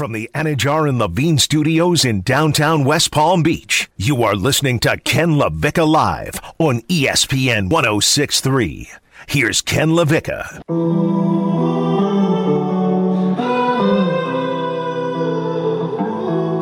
from 0.00 0.12
the 0.12 0.30
Anajar 0.34 0.88
and 0.88 0.98
Levine 0.98 1.36
Studios 1.36 2.06
in 2.06 2.22
downtown 2.22 2.84
West 2.84 3.10
Palm 3.10 3.42
Beach, 3.42 3.90
you 3.98 4.22
are 4.22 4.34
listening 4.34 4.78
to 4.78 4.96
Ken 4.96 5.32
LaVicka 5.32 5.86
Live 5.86 6.40
on 6.58 6.80
ESPN 6.88 7.68
1063. 7.68 8.88
Here's 9.28 9.60
Ken 9.60 9.90
LaVicka. 9.90 10.62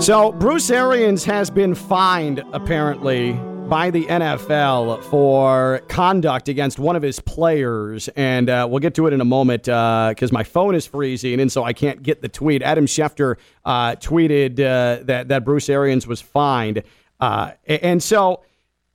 So, 0.02 0.32
Bruce 0.32 0.70
Arians 0.72 1.24
has 1.24 1.48
been 1.48 1.76
fined, 1.76 2.42
apparently, 2.52 3.38
by 3.68 3.90
the 3.90 4.06
NFL 4.06 5.04
for 5.04 5.82
conduct 5.88 6.48
against 6.48 6.78
one 6.78 6.96
of 6.96 7.02
his 7.02 7.20
players. 7.20 8.08
And 8.16 8.48
uh, 8.48 8.66
we'll 8.68 8.80
get 8.80 8.94
to 8.94 9.06
it 9.06 9.12
in 9.12 9.20
a 9.20 9.26
moment 9.26 9.64
because 9.64 10.30
uh, 10.30 10.34
my 10.34 10.42
phone 10.42 10.74
is 10.74 10.86
freezing, 10.86 11.38
and 11.40 11.52
so 11.52 11.64
I 11.64 11.72
can't 11.74 12.02
get 12.02 12.22
the 12.22 12.28
tweet. 12.28 12.62
Adam 12.62 12.86
Schefter 12.86 13.36
uh, 13.64 13.96
tweeted 13.96 14.58
uh, 14.58 15.04
that, 15.04 15.28
that 15.28 15.44
Bruce 15.44 15.68
Arians 15.68 16.06
was 16.06 16.20
fined. 16.20 16.82
Uh, 17.20 17.52
and 17.66 18.02
so 18.02 18.42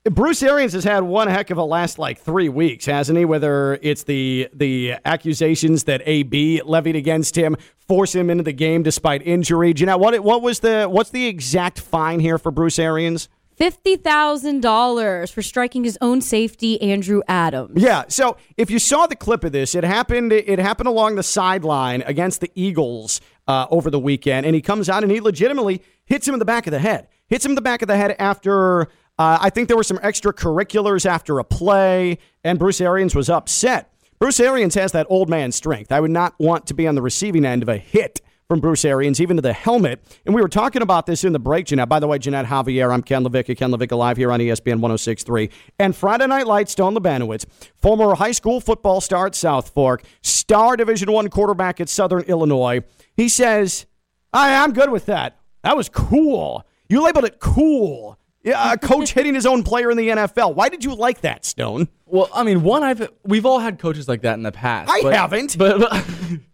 Bruce 0.09 0.41
Arians 0.41 0.73
has 0.73 0.83
had 0.83 1.03
one 1.03 1.27
heck 1.27 1.52
of 1.52 1.58
a 1.58 1.63
last 1.63 1.99
like 1.99 2.19
three 2.19 2.49
weeks, 2.49 2.85
hasn't 2.85 3.17
he? 3.17 3.25
Whether 3.25 3.80
it's 3.81 4.03
the 4.03 4.49
the 4.53 4.95
accusations 5.05 5.83
that 5.83 6.02
AB 6.05 6.61
levied 6.63 6.95
against 6.95 7.38
him, 7.38 7.58
force 7.77 8.16
him 8.16 8.30
into 8.30 8.44
the 8.44 8.53
game 8.53 8.81
despite 8.81 9.21
injury. 9.25 9.73
You 9.75 9.85
know 9.85 9.97
what? 9.97 10.19
What 10.23 10.41
was 10.41 10.59
the 10.59 10.85
what's 10.85 11.11
the 11.11 11.27
exact 11.27 11.80
fine 11.80 12.19
here 12.19 12.38
for 12.38 12.52
Bruce 12.52 12.80
Arians? 12.80 13.30
$50,000 13.59 15.31
for 15.31 15.41
striking 15.41 15.84
his 15.84 15.98
own 16.02 16.21
safety, 16.21 16.81
Andrew 16.81 17.21
Adams. 17.27 17.81
Yeah. 17.81 18.03
So 18.07 18.38
if 18.57 18.71
you 18.71 18.80
saw 18.80 19.07
the 19.07 19.16
clip 19.16 19.44
of 19.44 19.52
this, 19.52 19.75
it 19.75 19.84
happened. 19.84 20.31
It 20.31 20.59
happened 20.59 20.88
along 20.88 21.16
the 21.16 21.23
sideline 21.23 22.02
against 22.03 22.41
the 22.41 22.52
Eagles 22.55 23.21
uh, 23.47 23.67
over 23.70 23.89
the 23.89 23.99
weekend, 23.99 24.45
and 24.45 24.55
he 24.55 24.61
comes 24.61 24.89
out 24.89 25.03
and 25.03 25.11
he 25.11 25.21
legitimately 25.21 25.81
hits 26.05 26.27
him 26.27 26.34
in 26.34 26.39
the 26.39 26.45
back 26.45 26.67
of 26.67 26.71
the 26.71 26.80
head. 26.80 27.08
Hits 27.27 27.45
him 27.45 27.52
in 27.52 27.55
the 27.55 27.61
back 27.61 27.81
of 27.81 27.88
the 27.88 27.97
head 27.97 28.16
after 28.19 28.89
uh, 29.19 29.38
I 29.42 29.50
think 29.50 29.67
there 29.67 29.77
were 29.77 29.83
some 29.83 29.99
extracurriculars 29.99 31.05
after 31.05 31.39
a 31.39 31.44
play, 31.44 32.17
and 32.44 32.58
Bruce 32.58 32.81
Arians 32.81 33.14
was 33.14 33.30
upset. 33.30 33.94
Bruce 34.20 34.39
Arians 34.39 34.75
has 34.75 34.92
that 34.94 35.05
old 35.09 35.30
man 35.30 35.52
strength. 35.52 35.92
I 35.92 35.99
would 35.99 36.11
not 36.11 36.33
want 36.39 36.66
to 36.67 36.73
be 36.73 36.88
on 36.88 36.95
the 36.95 37.02
receiving 37.02 37.45
end 37.45 37.61
of 37.61 37.70
a 37.70 37.77
hit 37.77 38.22
from 38.53 38.59
Bruce 38.59 38.85
Arians, 38.85 39.19
even 39.19 39.35
to 39.35 39.41
the 39.41 39.51
helmet. 39.51 39.99
And 40.27 40.35
we 40.35 40.39
were 40.39 40.47
talking 40.47 40.83
about 40.83 41.07
this 41.07 41.23
in 41.23 41.33
the 41.33 41.39
break, 41.39 41.65
Jeanette. 41.65 41.89
By 41.89 41.99
the 41.99 42.05
way, 42.05 42.19
Jeanette 42.19 42.45
Javier, 42.45 42.93
I'm 42.93 43.01
Ken 43.01 43.23
LaVicka, 43.23 43.57
Ken 43.57 43.71
LaVicka 43.71 43.97
Live 43.97 44.15
here 44.15 44.31
on 44.31 44.39
ESPN 44.39 44.79
1063. 44.79 45.49
And 45.79 45.95
Friday 45.95 46.27
Night 46.27 46.45
Lights, 46.45 46.73
Stone 46.73 46.93
Labanowitz, 46.95 47.47
former 47.81 48.13
high 48.13 48.31
school 48.31 48.61
football 48.61 49.01
star 49.01 49.25
at 49.25 49.33
South 49.33 49.69
Fork, 49.69 50.03
star 50.21 50.77
Division 50.77 51.11
One 51.11 51.29
quarterback 51.29 51.81
at 51.81 51.89
Southern 51.89 52.21
Illinois. 52.25 52.81
He 53.17 53.27
says, 53.27 53.87
I, 54.31 54.63
I'm 54.63 54.71
good 54.71 54.91
with 54.91 55.07
that. 55.07 55.39
That 55.63 55.75
was 55.75 55.89
cool. 55.89 56.63
You 56.87 57.03
labeled 57.03 57.25
it 57.25 57.39
cool. 57.39 58.19
Yeah, 58.43 58.73
a 58.73 58.77
coach 58.77 59.13
hitting 59.15 59.33
his 59.33 59.47
own 59.47 59.63
player 59.63 59.89
in 59.89 59.97
the 59.97 60.09
NFL. 60.09 60.53
Why 60.53 60.69
did 60.69 60.83
you 60.83 60.93
like 60.93 61.21
that, 61.21 61.43
Stone? 61.43 61.87
Well, 62.05 62.29
I 62.31 62.43
mean, 62.43 62.61
one, 62.61 62.83
I've 62.83 63.09
we've 63.23 63.47
all 63.47 63.57
had 63.57 63.79
coaches 63.79 64.07
like 64.07 64.21
that 64.21 64.35
in 64.35 64.43
the 64.43 64.51
past. 64.51 64.91
I 64.91 65.01
but, 65.01 65.15
haven't. 65.15 65.57
But, 65.57 65.79
but, 65.79 66.05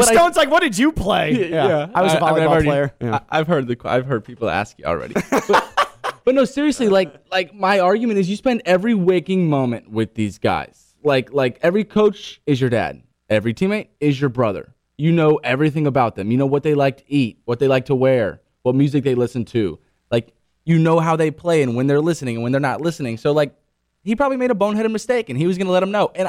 but 0.00 0.14
Stone's 0.14 0.36
I, 0.36 0.42
like, 0.42 0.50
what 0.50 0.62
did 0.62 0.76
you 0.76 0.92
play? 0.92 1.50
Yeah, 1.50 1.66
yeah. 1.66 1.90
I 1.94 2.02
was 2.02 2.12
a 2.12 2.16
volleyball 2.16 2.32
I 2.32 2.34
mean, 2.34 2.46
already, 2.46 2.66
player. 2.66 2.94
Yeah. 3.00 3.20
I, 3.28 3.38
have 3.38 3.46
heard 3.46 3.66
the 3.66 3.76
I've 3.84 4.06
heard 4.06 4.24
people 4.24 4.48
ask 4.48 4.78
you 4.78 4.84
already. 4.84 5.14
but, 5.30 6.20
but 6.24 6.34
no, 6.34 6.44
seriously, 6.44 6.88
like 6.88 7.14
like 7.30 7.54
my 7.54 7.80
argument 7.80 8.18
is, 8.18 8.28
you 8.28 8.36
spend 8.36 8.62
every 8.64 8.94
waking 8.94 9.48
moment 9.48 9.90
with 9.90 10.14
these 10.14 10.38
guys. 10.38 10.94
Like 11.02 11.32
like 11.32 11.58
every 11.62 11.84
coach 11.84 12.40
is 12.46 12.60
your 12.60 12.70
dad. 12.70 13.02
Every 13.28 13.54
teammate 13.54 13.88
is 14.00 14.20
your 14.20 14.30
brother. 14.30 14.74
You 14.98 15.12
know 15.12 15.40
everything 15.42 15.86
about 15.86 16.16
them. 16.16 16.30
You 16.30 16.36
know 16.36 16.46
what 16.46 16.62
they 16.62 16.74
like 16.74 16.98
to 16.98 17.04
eat, 17.06 17.40
what 17.44 17.58
they 17.58 17.68
like 17.68 17.86
to 17.86 17.94
wear, 17.94 18.40
what 18.62 18.74
music 18.74 19.04
they 19.04 19.14
listen 19.14 19.44
to. 19.46 19.78
Like 20.10 20.34
you 20.64 20.78
know 20.78 21.00
how 21.00 21.16
they 21.16 21.30
play 21.30 21.62
and 21.62 21.74
when 21.74 21.86
they're 21.86 22.00
listening 22.00 22.36
and 22.36 22.42
when 22.42 22.52
they're 22.52 22.60
not 22.60 22.80
listening. 22.80 23.16
So 23.16 23.32
like 23.32 23.54
he 24.02 24.16
probably 24.16 24.36
made 24.36 24.50
a 24.50 24.54
boneheaded 24.54 24.90
mistake 24.90 25.28
and 25.28 25.38
he 25.38 25.46
was 25.46 25.58
going 25.58 25.66
to 25.66 25.72
let 25.72 25.82
him 25.82 25.90
know. 25.90 26.10
And 26.14 26.28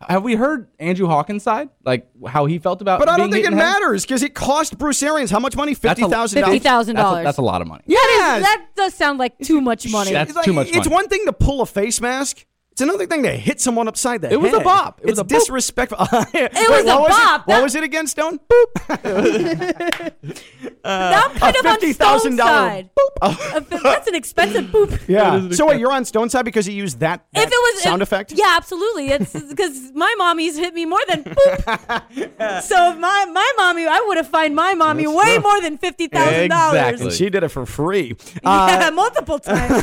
have 0.00 0.22
we 0.22 0.36
heard 0.36 0.68
Andrew 0.78 1.08
Hawkins' 1.08 1.42
side, 1.42 1.70
like 1.84 2.06
how 2.26 2.46
he 2.46 2.58
felt 2.58 2.80
about? 2.80 3.00
It. 3.00 3.06
But 3.06 3.08
I 3.08 3.16
don't 3.16 3.32
think 3.32 3.46
it 3.46 3.52
matters 3.52 4.04
because 4.04 4.22
it 4.22 4.32
cost 4.32 4.78
Bruce 4.78 5.02
Arians 5.02 5.30
how 5.30 5.40
much 5.40 5.56
money? 5.56 5.74
Fifty 5.74 6.02
thousand 6.02 6.40
dollars. 6.40 6.54
Fifty 6.54 6.58
thousand 6.60 6.96
dollars. 6.96 7.24
That's 7.24 7.38
a 7.38 7.42
lot 7.42 7.62
of 7.62 7.66
money. 7.66 7.82
Yeah, 7.86 7.96
that, 7.96 8.40
that 8.42 8.66
does 8.76 8.94
sound 8.94 9.18
like 9.18 9.36
too 9.38 9.60
much 9.60 9.88
money. 9.90 10.12
That's 10.12 10.34
like, 10.34 10.44
too 10.44 10.52
much. 10.52 10.68
Money. 10.68 10.78
It's 10.78 10.88
one 10.88 11.08
thing 11.08 11.24
to 11.26 11.32
pull 11.32 11.62
a 11.62 11.66
face 11.66 12.00
mask. 12.00 12.46
It's 12.78 12.82
another 12.84 13.06
thing 13.06 13.24
to 13.24 13.32
hit 13.32 13.60
someone 13.60 13.88
upside 13.88 14.20
the 14.20 14.28
it 14.28 14.30
head. 14.30 14.38
It 14.38 14.40
was 14.40 14.52
a 14.52 14.60
bop. 14.60 15.00
It 15.00 15.08
it's 15.08 15.18
was 15.18 15.18
a 15.18 15.24
disrespectful. 15.24 15.98
it 16.32 16.52
Wait, 16.54 16.68
was 16.70 16.84
a 16.84 16.96
was 16.96 17.08
bop. 17.08 17.40
It? 17.40 17.46
What 17.48 17.62
was 17.64 17.74
it 17.74 17.82
again, 17.82 18.06
Stone? 18.06 18.38
Boop. 18.38 18.68
uh, 20.84 21.22
I'm 21.24 21.36
kind 21.36 21.56
of 21.56 21.66
on 21.66 21.92
Stone's 21.92 22.36
side. 22.36 22.90
Boop. 22.96 23.82
That's 23.82 24.06
an 24.06 24.14
expensive 24.14 24.66
boop. 24.66 24.96
Yeah. 25.08 25.50
So 25.50 25.66
wait, 25.66 25.80
you're 25.80 25.90
on 25.90 26.04
Stone's 26.04 26.32
side 26.32 26.44
because 26.44 26.66
he 26.66 26.72
used 26.72 27.00
that, 27.00 27.24
that 27.32 27.48
if 27.48 27.48
it 27.48 27.50
was, 27.50 27.82
sound 27.82 28.02
if, 28.02 28.08
effect? 28.08 28.32
Yeah, 28.32 28.54
absolutely. 28.56 29.08
It's 29.08 29.32
because 29.32 29.90
my 29.94 30.14
mommy's 30.18 30.56
hit 30.56 30.74
me 30.74 30.84
more 30.84 31.00
than 31.08 31.24
boop. 31.24 32.62
so 32.62 32.92
if 32.92 32.98
my 32.98 33.26
my 33.32 33.52
mommy, 33.56 33.86
I 33.86 34.04
would 34.06 34.18
have 34.18 34.28
fined 34.28 34.54
my 34.54 34.74
mommy 34.74 35.04
That's 35.04 35.16
way 35.16 35.34
true. 35.34 35.42
more 35.42 35.60
than 35.62 35.78
fifty 35.78 36.06
thousand 36.06 36.50
dollars. 36.50 36.78
Exactly. 36.78 37.10
she 37.10 37.30
did 37.30 37.42
it 37.42 37.48
for 37.48 37.66
free. 37.66 38.14
Uh, 38.44 38.78
yeah, 38.80 38.90
multiple 38.90 39.40
times. 39.40 39.82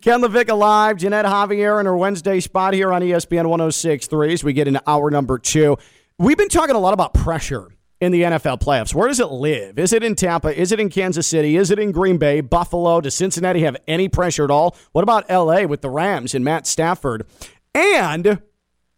Ken 0.00 0.22
LaVicka 0.22 0.56
Live, 0.56 0.96
Jeanette 0.96 1.26
Javier 1.26 1.78
and 1.78 1.86
her 1.86 1.96
Wednesday 2.06 2.38
spot 2.38 2.72
here 2.72 2.92
on 2.92 3.02
ESPN 3.02 3.46
106.3 3.46 4.32
as 4.32 4.44
we 4.44 4.52
get 4.52 4.68
into 4.68 4.80
hour 4.86 5.10
number 5.10 5.40
two. 5.40 5.76
We've 6.20 6.36
been 6.36 6.48
talking 6.48 6.76
a 6.76 6.78
lot 6.78 6.94
about 6.94 7.14
pressure 7.14 7.66
in 8.00 8.12
the 8.12 8.22
NFL 8.22 8.60
playoffs. 8.60 8.94
Where 8.94 9.08
does 9.08 9.18
it 9.18 9.32
live? 9.32 9.76
Is 9.76 9.92
it 9.92 10.04
in 10.04 10.14
Tampa? 10.14 10.56
Is 10.56 10.70
it 10.70 10.78
in 10.78 10.88
Kansas 10.88 11.26
City? 11.26 11.56
Is 11.56 11.72
it 11.72 11.80
in 11.80 11.90
Green 11.90 12.16
Bay? 12.16 12.42
Buffalo? 12.42 13.00
Does 13.00 13.16
Cincinnati 13.16 13.62
have 13.62 13.76
any 13.88 14.08
pressure 14.08 14.44
at 14.44 14.52
all? 14.52 14.76
What 14.92 15.02
about 15.02 15.28
LA 15.28 15.64
with 15.64 15.80
the 15.80 15.90
Rams 15.90 16.32
and 16.32 16.44
Matt 16.44 16.68
Stafford? 16.68 17.26
And 17.74 18.40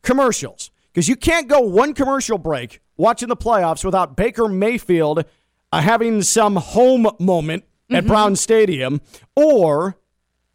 commercials. 0.03 0.71
Because 0.93 1.09
you 1.09 1.17
can't 1.17 1.49
go 1.49 1.61
one 1.61 1.95
commercial 1.95 2.37
break 2.37 2.83
watching 2.99 3.31
the 3.31 3.37
playoffs 3.39 3.87
without 3.87 4.19
Baker 4.19 4.49
Mayfield 4.49 5.25
uh, 5.73 5.81
having 5.81 6.21
some 6.21 6.57
home 6.57 7.09
moment 7.19 7.65
at 7.91 8.01
mm-hmm. 8.01 8.09
Brown 8.09 8.37
Stadium 8.37 9.01
or 9.35 9.97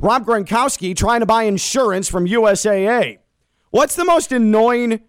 Rob 0.04 0.26
Gronkowski 0.26 0.94
trying 0.94 1.22
to 1.22 1.26
buy 1.26 1.44
insurance 1.44 2.10
from 2.10 2.28
USAA. 2.28 3.20
What's 3.70 3.96
the 3.96 4.04
most 4.04 4.34
annoying 4.34 5.00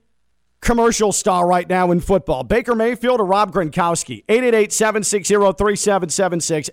commercial 0.61 1.11
star 1.11 1.49
right 1.49 1.69
now 1.69 1.91
in 1.91 1.99
football? 1.99 2.45
Baker 2.45 2.77
Mayfield 2.77 3.19
or 3.19 3.27
Rob 3.27 3.53
Gronkowski? 3.53 4.25
888-760-3776. 4.27 6.71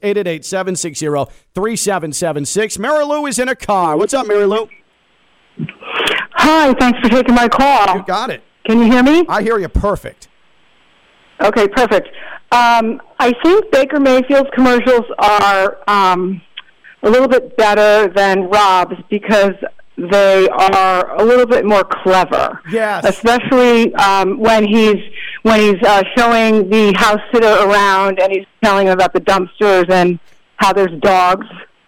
888-760-3776. 1.55 2.77
Mary 2.77 3.03
Lou 3.03 3.25
is 3.25 3.39
in 3.39 3.49
a 3.49 3.55
car. 3.55 3.97
What's 3.97 4.13
up, 4.13 4.27
Mary 4.27 4.45
Lou? 4.45 4.69
Hi, 6.33 6.75
thanks 6.75 6.99
for 6.99 7.09
taking 7.09 7.33
my 7.33 7.47
call. 7.47 7.95
You 7.95 8.03
got 8.03 8.29
it. 8.29 8.43
Can 8.67 8.77
you 8.77 8.85
hear 8.85 9.01
me? 9.01 9.25
I 9.29 9.41
hear 9.41 9.57
you 9.57 9.67
perfect. 9.67 10.27
Okay, 11.41 11.67
perfect. 11.67 12.09
Um, 12.51 13.01
I 13.17 13.33
think 13.43 13.71
Baker 13.71 13.99
Mayfield's 13.99 14.51
commercials 14.53 15.05
are 15.17 15.79
um, 15.89 16.39
a 17.03 17.09
little 17.09 17.27
bit 17.27 17.57
better 17.57 18.11
than 18.13 18.43
Rob's 18.49 18.95
because 19.09 19.53
they 19.97 20.47
are 20.49 21.15
a 21.15 21.23
little 21.23 21.45
bit 21.45 21.65
more 21.65 21.83
clever. 21.83 22.59
Yes. 22.71 23.05
Especially 23.05 23.93
um, 23.95 24.39
when 24.39 24.65
he's 24.65 24.97
when 25.43 25.59
he's 25.59 25.81
uh, 25.83 26.03
showing 26.15 26.69
the 26.69 26.93
house 26.97 27.19
sitter 27.33 27.47
around 27.47 28.19
and 28.19 28.31
he's 28.31 28.45
telling 28.63 28.87
him 28.87 28.93
about 28.93 29.13
the 29.13 29.21
dumpsters 29.21 29.89
and 29.89 30.19
how 30.57 30.73
there's 30.73 30.97
dogs. 31.01 31.47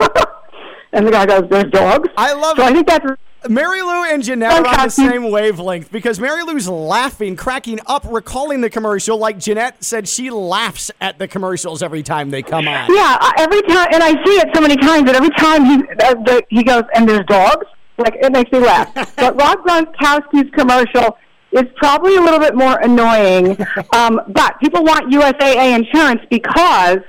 and 0.91 1.07
the 1.07 1.11
guy 1.11 1.25
goes, 1.25 1.43
"There's 1.49 1.71
dogs." 1.71 2.09
I 2.17 2.33
love. 2.33 2.57
So 2.57 2.63
it. 2.63 2.67
I 2.67 2.73
think 2.73 2.87
that's 2.87 3.05
Mary 3.49 3.81
Lou 3.81 4.03
and 4.05 4.23
Jeanette 4.23 4.65
are 4.65 4.79
on 4.79 4.85
the 4.85 4.89
same 4.89 5.29
wavelength 5.29 5.91
because 5.91 6.19
Mary 6.19 6.43
Lou's 6.43 6.67
laughing, 6.67 7.35
cracking 7.35 7.79
up, 7.87 8.05
recalling 8.09 8.61
the 8.61 8.69
commercial 8.69 9.17
like 9.17 9.37
Jeanette 9.37 9.83
said 9.83 10.07
she 10.07 10.29
laughs 10.29 10.91
at 11.01 11.19
the 11.19 11.27
commercials 11.27 11.83
every 11.83 12.03
time 12.03 12.29
they 12.29 12.41
come 12.41 12.67
on. 12.67 12.93
Yeah, 12.93 13.31
every 13.37 13.61
time, 13.63 13.87
and 13.91 14.03
I 14.03 14.11
see 14.23 14.37
it 14.37 14.49
so 14.53 14.61
many 14.61 14.77
times 14.77 15.05
that 15.05 15.15
every 15.15 15.29
time 15.31 15.65
he 15.65 15.75
uh, 15.75 16.13
the, 16.23 16.43
he 16.49 16.63
goes, 16.63 16.83
and 16.95 17.07
there's 17.07 17.25
dogs, 17.25 17.65
like 17.97 18.15
it 18.15 18.31
makes 18.31 18.51
me 18.51 18.59
laugh. 18.59 18.93
but 19.15 19.35
Rob 19.35 19.59
Gronkowski's 19.59 20.49
commercial 20.51 21.17
is 21.51 21.65
probably 21.75 22.15
a 22.15 22.21
little 22.21 22.39
bit 22.39 22.55
more 22.55 22.79
annoying, 22.79 23.57
um, 23.93 24.21
but 24.29 24.59
people 24.59 24.83
want 24.83 25.11
USAA 25.11 25.75
insurance 25.75 26.21
because 26.29 26.99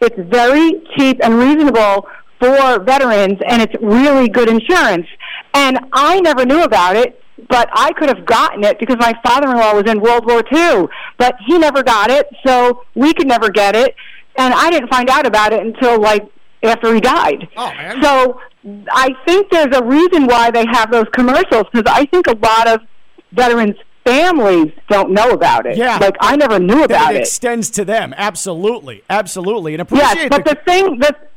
it's 0.00 0.18
very 0.30 0.82
cheap 0.96 1.18
and 1.22 1.38
reasonable 1.38 2.06
for 2.40 2.78
veterans, 2.84 3.38
and 3.48 3.62
it's 3.62 3.74
really 3.82 4.28
good 4.28 4.48
insurance. 4.48 5.06
And 5.54 5.78
I 5.92 6.20
never 6.20 6.44
knew 6.44 6.62
about 6.62 6.96
it, 6.96 7.20
but 7.48 7.68
I 7.72 7.92
could 7.92 8.08
have 8.08 8.24
gotten 8.26 8.64
it 8.64 8.78
because 8.78 8.96
my 8.98 9.14
father-in-law 9.24 9.74
was 9.74 9.90
in 9.90 10.00
World 10.00 10.26
War 10.26 10.42
II, 10.52 10.88
but 11.16 11.36
he 11.46 11.58
never 11.58 11.82
got 11.82 12.10
it, 12.10 12.28
so 12.46 12.84
we 12.94 13.14
could 13.14 13.26
never 13.26 13.50
get 13.50 13.74
it. 13.74 13.94
And 14.36 14.54
I 14.54 14.70
didn't 14.70 14.88
find 14.88 15.08
out 15.08 15.26
about 15.26 15.52
it 15.52 15.60
until 15.64 16.00
like 16.00 16.30
after 16.62 16.94
he 16.94 17.00
died. 17.00 17.48
Oh, 17.56 17.68
man. 17.68 18.02
So 18.02 18.40
I 18.90 19.14
think 19.26 19.50
there's 19.50 19.74
a 19.76 19.84
reason 19.84 20.26
why 20.26 20.50
they 20.50 20.64
have 20.70 20.90
those 20.90 21.06
commercials 21.12 21.64
because 21.72 21.90
I 21.92 22.04
think 22.06 22.26
a 22.26 22.36
lot 22.36 22.68
of 22.68 22.80
veterans 23.32 23.76
families 24.04 24.72
don't 24.88 25.10
know 25.10 25.30
about 25.30 25.66
it. 25.66 25.76
Yeah. 25.76 25.98
Like 25.98 26.16
I 26.20 26.36
never 26.36 26.58
knew 26.58 26.84
about 26.84 27.14
it 27.14 27.18
it. 27.18 27.20
extends 27.22 27.70
to 27.70 27.84
them. 27.84 28.14
Absolutely. 28.16 29.02
Absolutely. 29.10 29.74
And 29.74 29.82
appreciate 29.82 30.14
Yes, 30.14 30.28
but 30.30 30.44
the, 30.44 30.54
the 30.54 30.60
thing 30.70 30.98
that 31.00 31.30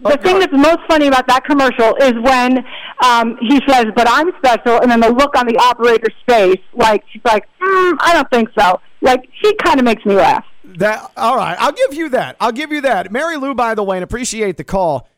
the 0.00 0.18
thing 0.18 0.38
that's 0.38 0.52
most 0.52 0.80
funny 0.88 1.08
about 1.08 1.26
that 1.26 1.44
commercial 1.44 1.96
is 1.96 2.12
when 2.22 2.64
um, 3.04 3.36
he 3.40 3.60
says, 3.68 3.86
"But 3.94 4.08
I'm 4.08 4.30
special," 4.38 4.80
and 4.80 4.90
then 4.90 5.00
the 5.00 5.10
look 5.10 5.36
on 5.36 5.46
the 5.46 5.56
operator's 5.56 6.14
face, 6.28 6.60
like 6.74 7.04
she's 7.12 7.22
like, 7.24 7.44
mm, 7.60 7.96
"I 8.00 8.12
don't 8.12 8.30
think 8.30 8.50
so." 8.58 8.80
Like 9.00 9.28
she 9.42 9.54
kind 9.56 9.78
of 9.78 9.84
makes 9.84 10.04
me 10.04 10.14
laugh. 10.14 10.44
That 10.64 11.10
all 11.16 11.36
right. 11.36 11.56
I'll 11.58 11.72
give 11.72 11.94
you 11.94 12.10
that. 12.10 12.36
I'll 12.40 12.52
give 12.52 12.72
you 12.72 12.80
that. 12.82 13.10
Mary 13.10 13.36
Lou, 13.36 13.54
by 13.54 13.74
the 13.74 13.82
way, 13.82 13.96
and 13.96 14.04
appreciate 14.04 14.56
the 14.56 14.64
call. 14.64 15.08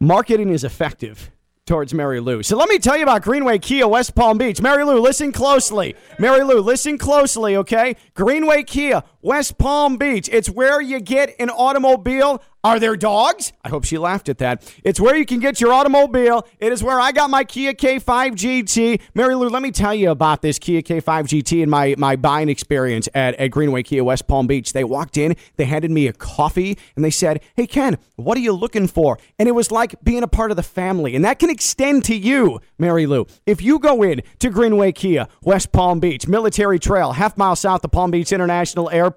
Marketing 0.00 0.50
is 0.50 0.64
effective 0.64 1.30
towards 1.70 1.94
Mary 1.94 2.18
Lou. 2.18 2.42
So 2.42 2.56
let 2.56 2.68
me 2.68 2.80
tell 2.80 2.96
you 2.96 3.04
about 3.04 3.22
Greenway 3.22 3.58
Kia 3.60 3.86
West 3.86 4.16
Palm 4.16 4.38
Beach. 4.38 4.60
Mary 4.60 4.82
Lou, 4.84 4.98
listen 4.98 5.30
closely. 5.30 5.94
Mary 6.18 6.42
Lou, 6.42 6.60
listen 6.60 6.98
closely, 6.98 7.56
okay? 7.56 7.94
Greenway 8.14 8.64
Kia 8.64 9.04
West 9.22 9.58
Palm 9.58 9.96
Beach. 9.98 10.28
It's 10.32 10.48
where 10.48 10.80
you 10.80 10.98
get 11.00 11.34
an 11.38 11.50
automobile. 11.50 12.42
Are 12.62 12.78
there 12.78 12.94
dogs? 12.94 13.54
I 13.64 13.70
hope 13.70 13.84
she 13.84 13.96
laughed 13.96 14.28
at 14.28 14.36
that. 14.38 14.70
It's 14.84 15.00
where 15.00 15.16
you 15.16 15.24
can 15.24 15.40
get 15.40 15.62
your 15.62 15.72
automobile. 15.72 16.46
It 16.58 16.72
is 16.72 16.82
where 16.82 17.00
I 17.00 17.10
got 17.10 17.30
my 17.30 17.42
Kia 17.42 17.72
K5 17.72 18.32
GT. 18.32 19.00
Mary 19.14 19.34
Lou, 19.34 19.48
let 19.48 19.62
me 19.62 19.70
tell 19.70 19.94
you 19.94 20.10
about 20.10 20.42
this 20.42 20.58
Kia 20.58 20.82
K5 20.82 21.02
GT 21.02 21.62
and 21.62 21.70
my, 21.70 21.94
my 21.96 22.16
buying 22.16 22.50
experience 22.50 23.08
at, 23.14 23.34
at 23.36 23.48
Greenway 23.48 23.82
Kia 23.82 24.04
West 24.04 24.26
Palm 24.26 24.46
Beach. 24.46 24.74
They 24.74 24.84
walked 24.84 25.16
in, 25.16 25.36
they 25.56 25.64
handed 25.64 25.90
me 25.90 26.06
a 26.06 26.12
coffee, 26.12 26.76
and 26.96 27.02
they 27.02 27.10
said, 27.10 27.42
Hey, 27.56 27.66
Ken, 27.66 27.96
what 28.16 28.36
are 28.36 28.42
you 28.42 28.52
looking 28.52 28.88
for? 28.88 29.18
And 29.38 29.48
it 29.48 29.52
was 29.52 29.70
like 29.70 29.94
being 30.04 30.22
a 30.22 30.28
part 30.28 30.50
of 30.50 30.58
the 30.58 30.62
family. 30.62 31.16
And 31.16 31.24
that 31.24 31.38
can 31.38 31.48
extend 31.48 32.04
to 32.04 32.14
you, 32.14 32.60
Mary 32.78 33.06
Lou. 33.06 33.26
If 33.46 33.62
you 33.62 33.78
go 33.78 34.02
in 34.02 34.20
to 34.40 34.50
Greenway 34.50 34.92
Kia, 34.92 35.28
West 35.42 35.72
Palm 35.72 35.98
Beach, 35.98 36.28
Military 36.28 36.78
Trail, 36.78 37.12
half 37.12 37.38
mile 37.38 37.56
south 37.56 37.82
of 37.84 37.90
Palm 37.90 38.10
Beach 38.10 38.32
International 38.32 38.90
Airport, 38.90 39.09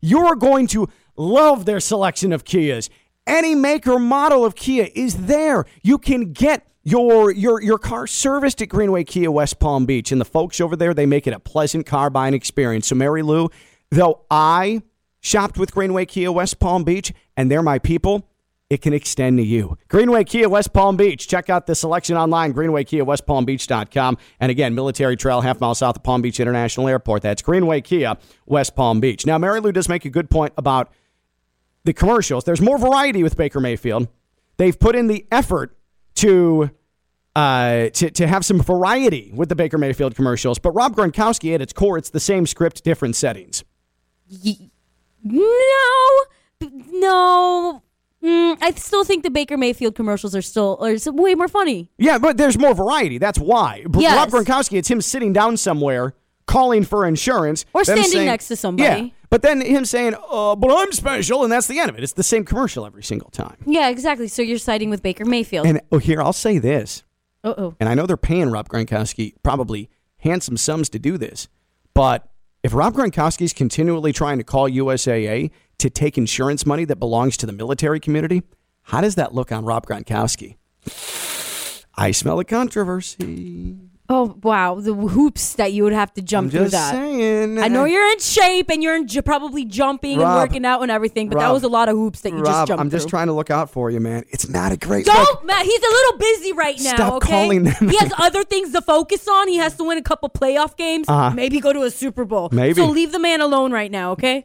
you're 0.00 0.36
going 0.36 0.66
to 0.68 0.88
love 1.16 1.64
their 1.64 1.80
selection 1.80 2.32
of 2.32 2.44
Kias. 2.44 2.88
Any 3.26 3.54
make 3.54 3.86
or 3.86 3.98
model 3.98 4.44
of 4.44 4.54
Kia 4.54 4.88
is 4.94 5.26
there. 5.26 5.64
You 5.82 5.98
can 5.98 6.32
get 6.32 6.66
your 6.84 7.30
your 7.30 7.62
your 7.62 7.78
car 7.78 8.06
serviced 8.06 8.60
at 8.62 8.68
Greenway 8.68 9.04
Kia 9.04 9.30
West 9.30 9.60
Palm 9.60 9.86
Beach, 9.86 10.10
and 10.10 10.20
the 10.20 10.24
folks 10.24 10.60
over 10.60 10.74
there 10.74 10.92
they 10.94 11.06
make 11.06 11.26
it 11.26 11.32
a 11.32 11.38
pleasant 11.38 11.86
car 11.86 12.10
buying 12.10 12.34
experience. 12.34 12.88
So, 12.88 12.96
Mary 12.96 13.22
Lou, 13.22 13.48
though 13.90 14.22
I 14.30 14.82
shopped 15.20 15.56
with 15.56 15.72
Greenway 15.72 16.06
Kia 16.06 16.32
West 16.32 16.58
Palm 16.58 16.82
Beach, 16.82 17.12
and 17.36 17.50
they're 17.50 17.62
my 17.62 17.78
people. 17.78 18.28
It 18.72 18.80
can 18.80 18.94
extend 18.94 19.36
to 19.36 19.44
you. 19.44 19.76
Greenway 19.88 20.24
Kia 20.24 20.48
West 20.48 20.72
Palm 20.72 20.96
Beach. 20.96 21.28
Check 21.28 21.50
out 21.50 21.66
the 21.66 21.74
selection 21.74 22.16
online, 22.16 22.54
greenwaykiawestpalmbeach.com. 22.54 24.16
And 24.40 24.50
again, 24.50 24.74
Military 24.74 25.14
Trail, 25.14 25.42
half 25.42 25.60
mile 25.60 25.74
south 25.74 25.96
of 25.96 26.02
Palm 26.02 26.22
Beach 26.22 26.40
International 26.40 26.88
Airport. 26.88 27.20
That's 27.20 27.42
Greenway 27.42 27.82
Kia 27.82 28.16
West 28.46 28.74
Palm 28.74 28.98
Beach. 28.98 29.26
Now, 29.26 29.36
Mary 29.36 29.60
Lou 29.60 29.72
does 29.72 29.90
make 29.90 30.06
a 30.06 30.08
good 30.08 30.30
point 30.30 30.54
about 30.56 30.90
the 31.84 31.92
commercials. 31.92 32.44
There's 32.44 32.62
more 32.62 32.78
variety 32.78 33.22
with 33.22 33.36
Baker 33.36 33.60
Mayfield. 33.60 34.08
They've 34.56 34.80
put 34.80 34.96
in 34.96 35.06
the 35.06 35.26
effort 35.30 35.76
to 36.14 36.70
uh, 37.36 37.90
to, 37.90 38.10
to 38.10 38.26
have 38.26 38.42
some 38.42 38.58
variety 38.58 39.32
with 39.34 39.50
the 39.50 39.54
Baker 39.54 39.76
Mayfield 39.76 40.14
commercials. 40.14 40.58
But 40.58 40.70
Rob 40.70 40.96
Gronkowski, 40.96 41.54
at 41.54 41.60
its 41.60 41.74
core, 41.74 41.98
it's 41.98 42.08
the 42.08 42.20
same 42.20 42.46
script, 42.46 42.84
different 42.84 43.16
settings. 43.16 43.64
No, 45.22 46.24
no. 46.70 47.11
I 48.76 48.78
still 48.78 49.04
think 49.04 49.22
the 49.22 49.30
Baker 49.30 49.56
Mayfield 49.56 49.94
commercials 49.94 50.34
are 50.34 50.42
still 50.42 50.78
are 50.80 50.96
way 51.12 51.34
more 51.34 51.48
funny. 51.48 51.90
Yeah, 51.98 52.18
but 52.18 52.36
there's 52.36 52.58
more 52.58 52.74
variety. 52.74 53.18
That's 53.18 53.38
why. 53.38 53.84
Yes. 53.96 54.16
Rob 54.16 54.30
Gronkowski, 54.30 54.78
it's 54.78 54.90
him 54.90 55.00
sitting 55.00 55.32
down 55.32 55.56
somewhere 55.56 56.14
calling 56.46 56.84
for 56.84 57.06
insurance. 57.06 57.64
Or 57.72 57.84
standing 57.84 58.04
saying- 58.04 58.26
next 58.26 58.48
to 58.48 58.56
somebody. 58.56 59.02
Yeah, 59.04 59.08
but 59.30 59.42
then 59.42 59.60
him 59.60 59.84
saying, 59.84 60.14
uh, 60.30 60.56
but 60.56 60.70
I'm 60.70 60.92
special, 60.92 61.42
and 61.42 61.52
that's 61.52 61.66
the 61.66 61.78
end 61.78 61.90
of 61.90 61.98
it. 61.98 62.02
It's 62.02 62.12
the 62.12 62.22
same 62.22 62.44
commercial 62.44 62.84
every 62.84 63.02
single 63.02 63.30
time. 63.30 63.56
Yeah, 63.66 63.88
exactly. 63.88 64.28
So 64.28 64.42
you're 64.42 64.58
siding 64.58 64.90
with 64.90 65.02
Baker 65.02 65.24
Mayfield. 65.24 65.66
And 65.66 65.80
oh, 65.90 65.98
here, 65.98 66.22
I'll 66.22 66.32
say 66.32 66.58
this. 66.58 67.04
Uh 67.44 67.54
oh. 67.58 67.74
and 67.80 67.88
I 67.88 67.94
know 67.94 68.06
they're 68.06 68.16
paying 68.16 68.50
Rob 68.50 68.68
Gronkowski 68.68 69.34
probably 69.42 69.90
handsome 70.18 70.56
sums 70.56 70.88
to 70.90 71.00
do 71.00 71.18
this, 71.18 71.48
but 71.92 72.28
if 72.62 72.72
Rob 72.72 72.94
Gronkowski's 72.94 73.52
continually 73.52 74.12
trying 74.12 74.38
to 74.38 74.44
call 74.44 74.70
USAA 74.70 75.50
to 75.78 75.90
take 75.90 76.16
insurance 76.16 76.64
money 76.64 76.84
that 76.84 76.96
belongs 76.96 77.36
to 77.38 77.46
the 77.46 77.52
military 77.52 77.98
community, 77.98 78.42
how 78.82 79.00
does 79.00 79.14
that 79.16 79.34
look 79.34 79.52
on 79.52 79.64
Rob 79.64 79.86
Gronkowski? 79.86 80.56
I 81.94 82.10
smell 82.10 82.38
a 82.38 82.44
controversy. 82.44 83.76
Oh 84.08 84.36
wow, 84.42 84.74
the 84.74 84.92
hoops 84.92 85.54
that 85.54 85.72
you 85.72 85.84
would 85.84 85.92
have 85.94 86.12
to 86.14 86.22
jump 86.22 86.46
I'm 86.46 86.50
through. 86.50 86.68
That 86.70 86.90
saying. 86.92 87.58
I 87.58 87.68
know 87.68 87.84
you're 87.84 88.06
in 88.12 88.18
shape 88.18 88.68
and 88.68 88.82
you're 88.82 88.96
in, 88.96 89.06
j- 89.06 89.22
probably 89.22 89.64
jumping 89.64 90.18
Rob, 90.18 90.26
and 90.28 90.36
working 90.36 90.64
out 90.66 90.82
and 90.82 90.90
everything, 90.90 91.30
but 91.30 91.38
that 91.38 91.50
was 91.50 91.62
a 91.62 91.68
lot 91.68 91.88
of 91.88 91.96
hoops 91.96 92.20
that 92.22 92.32
you 92.32 92.44
just 92.44 92.66
jumped 92.66 92.80
I'm 92.80 92.90
just 92.90 93.04
through. 93.04 93.10
trying 93.10 93.28
to 93.28 93.32
look 93.32 93.50
out 93.50 93.70
for 93.70 93.90
you, 93.90 94.00
man. 94.00 94.24
It's 94.28 94.48
not 94.48 94.70
a 94.72 94.76
great 94.76 95.06
Don't, 95.06 95.16
look. 95.18 95.44
Matt. 95.46 95.64
He's 95.64 95.80
a 95.82 95.88
little 95.90 96.18
busy 96.18 96.52
right 96.52 96.76
now. 96.80 96.94
Stop 96.94 97.12
okay? 97.14 97.28
calling 97.30 97.64
them. 97.64 97.88
He 97.88 97.96
has 97.98 98.12
other 98.18 98.44
things 98.44 98.72
to 98.72 98.82
focus 98.82 99.26
on. 99.28 99.48
He 99.48 99.56
has 99.56 99.76
to 99.76 99.84
win 99.84 99.96
a 99.96 100.02
couple 100.02 100.28
playoff 100.28 100.76
games. 100.76 101.08
Uh-huh. 101.08 101.30
Maybe 101.30 101.60
go 101.60 101.72
to 101.72 101.82
a 101.82 101.90
Super 101.90 102.24
Bowl. 102.26 102.48
Maybe. 102.52 102.74
So 102.74 102.86
leave 102.86 103.12
the 103.12 103.20
man 103.20 103.40
alone 103.40 103.72
right 103.72 103.90
now. 103.90 104.12
Okay. 104.12 104.40